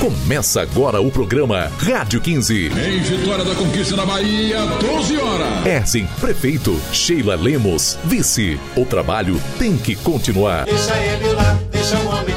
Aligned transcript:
Começa 0.00 0.60
agora 0.60 1.00
o 1.00 1.10
programa 1.10 1.70
Rádio 1.78 2.20
15. 2.20 2.66
Em 2.66 3.00
Vitória 3.00 3.44
da 3.44 3.54
Conquista 3.54 3.96
na 3.96 4.04
Bahia, 4.04 4.58
12 4.80 5.16
horas. 5.16 5.66
Erzin, 5.66 6.06
prefeito. 6.20 6.78
Sheila 6.92 7.34
Lemos, 7.34 7.98
vice. 8.04 8.60
O 8.76 8.84
trabalho 8.84 9.40
tem 9.58 9.76
que 9.76 9.96
continuar. 9.96 10.64
Deixa 10.64 10.96
ele 10.96 11.32
lá, 11.32 11.58
deixa 11.72 11.96
o 11.96 12.06
homem. 12.08 12.35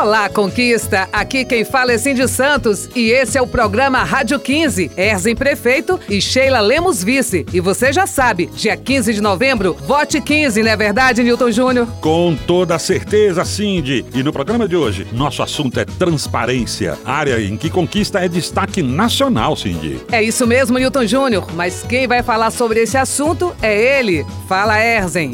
Olá, 0.00 0.28
Conquista! 0.28 1.08
Aqui 1.12 1.44
quem 1.44 1.64
fala 1.64 1.92
é 1.92 1.98
Cindy 1.98 2.28
Santos 2.28 2.88
e 2.94 3.10
esse 3.10 3.36
é 3.36 3.42
o 3.42 3.48
programa 3.48 4.04
Rádio 4.04 4.38
15. 4.38 4.92
Erzem 4.96 5.34
Prefeito 5.34 5.98
e 6.08 6.20
Sheila 6.20 6.60
Lemos 6.60 7.02
Vice. 7.02 7.44
E 7.52 7.58
você 7.58 7.92
já 7.92 8.06
sabe, 8.06 8.46
dia 8.46 8.76
15 8.76 9.12
de 9.12 9.20
novembro, 9.20 9.74
vote 9.74 10.20
15, 10.20 10.62
não 10.62 10.70
é 10.70 10.76
verdade, 10.76 11.24
Newton 11.24 11.50
Júnior? 11.50 11.88
Com 12.00 12.36
toda 12.46 12.78
certeza, 12.78 13.44
Cindy. 13.44 14.06
E 14.14 14.22
no 14.22 14.32
programa 14.32 14.68
de 14.68 14.76
hoje, 14.76 15.04
nosso 15.10 15.42
assunto 15.42 15.80
é 15.80 15.84
transparência, 15.84 16.96
área 17.04 17.40
em 17.40 17.56
que 17.56 17.68
conquista 17.68 18.20
é 18.20 18.28
destaque 18.28 18.80
nacional, 18.84 19.56
Cindy. 19.56 20.00
É 20.12 20.22
isso 20.22 20.46
mesmo, 20.46 20.78
Newton 20.78 21.06
Júnior. 21.06 21.48
Mas 21.54 21.82
quem 21.82 22.06
vai 22.06 22.22
falar 22.22 22.52
sobre 22.52 22.80
esse 22.80 22.96
assunto 22.96 23.52
é 23.60 23.98
ele. 23.98 24.24
Fala, 24.46 24.80
Erzen. 24.80 25.32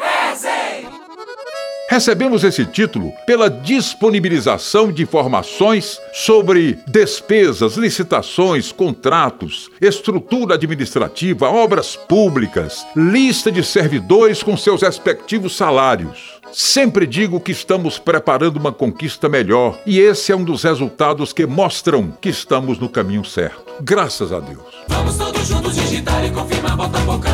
Recebemos 1.88 2.43
esse 2.45 2.65
título 2.65 3.12
pela 3.27 3.51
disponibilização 3.51 4.91
de 4.91 5.02
informações 5.02 6.01
sobre 6.12 6.79
despesas, 6.87 7.77
licitações, 7.77 8.73
contratos, 8.73 9.70
estrutura 9.80 10.55
administrativa, 10.55 11.48
obras 11.48 11.95
públicas, 11.95 12.87
lista 12.97 13.52
de 13.52 13.62
servidores 13.62 14.43
com 14.43 14.57
seus 14.57 14.80
respectivos 14.82 15.57
salários. 15.57 16.41
Sempre 16.52 17.07
digo 17.07 17.41
que 17.41 17.52
estamos 17.52 17.98
preparando 17.98 18.57
uma 18.57 18.73
conquista 18.73 19.29
melhor 19.29 19.79
e 19.85 19.98
esse 20.01 20.32
é 20.32 20.37
um 20.37 20.45
dos 20.45 20.63
resultados 20.63 21.32
que 21.32 21.46
mostram 21.46 22.16
que 22.21 22.29
estamos 22.29 22.79
no 22.79 22.88
caminho 22.88 23.24
certo. 23.24 23.63
Graças 23.82 24.32
a 24.32 24.41
Deus. 24.41 24.63
Vamos 24.88 25.16
todos 25.16 25.46
juntos 25.46 25.74
digitar 25.74 26.24
e 26.24 26.30
confirmar, 26.30 26.76
bota 26.76 26.98
focando 27.01 27.34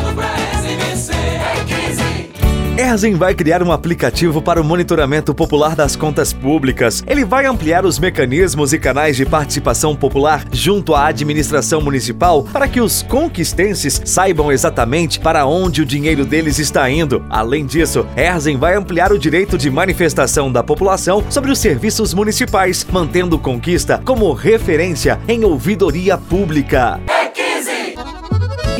Erzen 2.91 3.15
vai 3.15 3.33
criar 3.33 3.63
um 3.63 3.71
aplicativo 3.71 4.41
para 4.41 4.59
o 4.59 4.65
monitoramento 4.65 5.33
popular 5.33 5.77
das 5.77 5.95
contas 5.95 6.33
públicas. 6.33 7.01
Ele 7.07 7.23
vai 7.23 7.45
ampliar 7.45 7.85
os 7.85 7.97
mecanismos 7.97 8.73
e 8.73 8.79
canais 8.79 9.15
de 9.15 9.25
participação 9.25 9.95
popular 9.95 10.43
junto 10.51 10.93
à 10.93 11.05
administração 11.05 11.79
municipal 11.79 12.43
para 12.43 12.67
que 12.67 12.81
os 12.81 13.01
conquistenses 13.01 14.01
saibam 14.03 14.51
exatamente 14.51 15.21
para 15.21 15.45
onde 15.45 15.81
o 15.81 15.85
dinheiro 15.85 16.25
deles 16.25 16.59
está 16.59 16.89
indo. 16.89 17.23
Além 17.29 17.65
disso, 17.65 18.05
Erzen 18.17 18.57
vai 18.57 18.75
ampliar 18.75 19.13
o 19.13 19.19
direito 19.19 19.57
de 19.57 19.69
manifestação 19.69 20.51
da 20.51 20.61
população 20.61 21.23
sobre 21.29 21.49
os 21.49 21.59
serviços 21.59 22.13
municipais, 22.13 22.85
mantendo 22.91 23.39
Conquista 23.39 24.01
como 24.03 24.33
referência 24.33 25.17
em 25.29 25.45
ouvidoria 25.45 26.17
pública. 26.17 26.99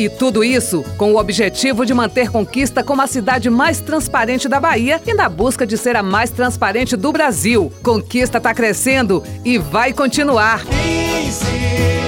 15. 0.02 0.04
E 0.04 0.08
tudo 0.08 0.42
isso 0.42 0.84
com 0.96 1.12
o 1.12 1.16
objetivo 1.16 1.86
de 1.86 1.94
manter 1.94 2.28
Conquista 2.30 2.82
como 2.82 3.02
a 3.02 3.06
cidade 3.06 3.48
mais 3.48 3.80
transparente 3.80 4.48
da 4.48 4.58
Bahia 4.58 5.00
e 5.06 5.14
na 5.14 5.28
busca 5.28 5.64
de 5.64 5.78
ser 5.78 5.94
a 5.94 6.02
mais 6.02 6.30
transparente 6.30 6.96
do 6.96 7.12
Brasil. 7.12 7.72
Conquista 7.82 8.38
está 8.38 8.52
crescendo 8.52 9.22
e 9.44 9.58
vai 9.58 9.92
continuar. 9.92 10.64
15, 10.64 12.01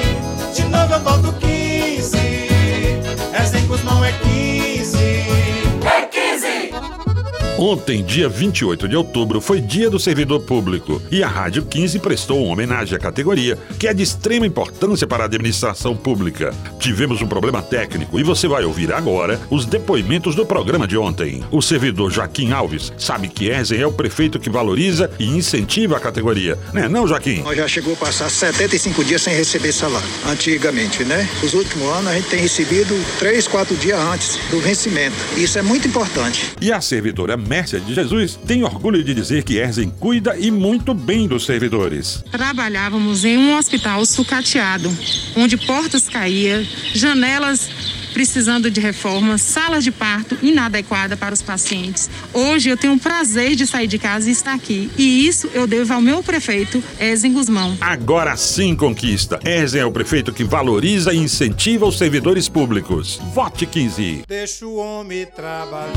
Ontem, 7.57 8.03
dia 8.03 8.29
28 8.29 8.89
de 8.89 8.97
outubro, 8.97 9.41
foi 9.41 9.61
dia 9.61 9.89
do 9.89 9.97
servidor 9.97 10.41
público 10.41 11.01
e 11.09 11.23
a 11.23 11.29
Rádio 11.29 11.65
15 11.65 12.01
prestou 12.01 12.43
uma 12.43 12.53
homenagem 12.53 12.97
à 12.97 12.99
categoria, 12.99 13.57
que 13.79 13.87
é 13.87 13.95
de 13.95 14.03
extrema 14.03 14.45
importância 14.45 15.07
para 15.07 15.23
a 15.23 15.27
administração 15.27 15.97
pública. 15.97 16.53
Tivemos 16.81 17.23
um 17.23 17.29
problema 17.29 17.63
técnico 17.63 18.19
e 18.19 18.25
você 18.25 18.49
vai 18.49 18.65
ouvir 18.65 18.93
agora 18.93 19.41
os 19.51 19.67
depoimentos 19.67 20.35
do 20.35 20.45
programa 20.45 20.85
de 20.89 20.99
ontem. 20.99 21.45
O 21.53 21.63
servidor 21.63 22.11
Joaquim 22.11 22.51
Alves 22.51 22.93
sabe 22.99 23.29
que 23.29 23.49
Erzen 23.49 23.81
é 23.81 23.87
o 23.87 23.93
prefeito 23.93 24.41
que 24.41 24.51
valoriza 24.51 25.09
e 25.17 25.25
incentiva 25.25 25.97
a 25.97 26.01
categoria. 26.01 26.59
Né, 26.73 26.89
não, 26.89 27.07
Joaquim? 27.07 27.41
Nós 27.43 27.57
já 27.57 27.69
chegou 27.69 27.93
a 27.93 27.97
passar 27.97 28.29
75 28.29 29.05
dias 29.05 29.23
sem 29.23 29.33
receber 29.33 29.71
salário, 29.71 30.09
antigamente, 30.27 31.05
né? 31.05 31.29
Os 31.41 31.55
últimos 31.55 31.89
anos 31.89 32.09
a 32.09 32.15
gente 32.17 32.31
tem 32.31 32.41
recebido 32.41 33.01
3, 33.21 33.47
4 33.47 33.77
dias 33.77 33.99
antes 34.01 34.41
do 34.51 34.59
vencimento. 34.59 35.15
Isso 35.37 35.57
é 35.57 35.63
muito 35.63 35.87
importante. 35.87 36.53
E 36.61 36.73
a 36.73 36.81
servidora 36.81 37.44
Mércia 37.45 37.81
de 37.81 37.95
Jesus 37.95 38.39
tem 38.47 38.65
orgulho 38.65 39.03
de 39.03 39.15
dizer 39.15 39.45
que 39.45 39.59
Erzen 39.59 39.91
cuida 39.91 40.37
e 40.37 40.51
muito 40.51 40.95
bem 40.95 41.29
dos 41.29 41.45
servidores. 41.45 42.25
Trabalhávamos 42.31 43.25
em 43.25 43.37
um 43.37 43.57
hospital 43.57 44.05
sucateado, 44.07 44.91
onde 45.37 45.57
portas 45.57 46.09
caíam, 46.09 46.65
janelas 46.95 47.69
precisando 48.15 48.71
de 48.71 48.81
reforma, 48.81 49.37
salas 49.37 49.83
de 49.83 49.91
parto 49.91 50.39
inadequada 50.41 51.17
para 51.17 51.35
os 51.35 51.43
pacientes. 51.43 52.09
Hoje 52.33 52.71
eu 52.71 52.77
tenho 52.77 52.95
o 52.95 52.99
prazer 52.99 53.57
de 53.57 53.67
sair 53.67 53.89
de 53.89 53.99
casa 53.99 54.29
e 54.29 54.33
estar 54.33 54.55
aqui. 54.55 54.89
E 54.97 55.27
isso 55.27 55.51
eu 55.53 55.67
devo 55.67 55.93
ao 55.93 56.01
meu 56.01 56.23
prefeito, 56.23 56.83
Ezen 56.99 57.33
Guzmão. 57.33 57.77
Agora 57.81 58.37
sim 58.37 58.77
conquista. 58.77 59.41
Erzen 59.45 59.81
é 59.81 59.85
o 59.85 59.91
prefeito 59.91 60.33
que 60.33 60.45
valoriza 60.45 61.13
e 61.13 61.19
incentiva 61.19 61.85
os 61.85 61.99
servidores 61.99 62.49
públicos. 62.49 63.21
Vote 63.35 63.67
15. 63.67 64.25
Deixa 64.29 64.65
o 64.65 64.77
homem 64.77 65.27
trabalhar. 65.27 65.93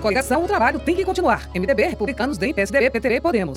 Coligação, 0.00 0.44
o 0.44 0.46
trabalho 0.46 0.78
tem 0.78 0.94
que 0.94 1.04
continuar. 1.04 1.48
MDB, 1.54 1.84
Republicanos, 1.88 2.38
DEM, 2.38 2.54
PSDB, 2.54 2.90
PTB, 2.90 3.20
Podemos. 3.20 3.56